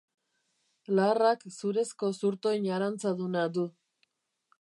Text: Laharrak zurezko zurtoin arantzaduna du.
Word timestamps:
Laharrak 0.99 1.45
zurezko 1.57 2.09
zurtoin 2.21 2.65
arantzaduna 2.79 3.45
du. 3.59 3.67